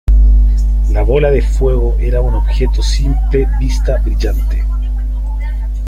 [0.93, 4.65] La bola de fuego era un objeto simple vista brillante.